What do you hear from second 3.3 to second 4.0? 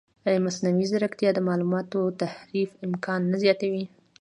نه زیاتوي؟